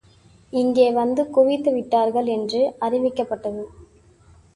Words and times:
இங்கே 0.53 0.91
வந்து 0.91 1.29
குவிந்து 1.29 1.71
விட்டார்கள் 1.71 2.25
என்று 2.27 2.61
அறிவிக்கப்பட்டது. 2.81 3.63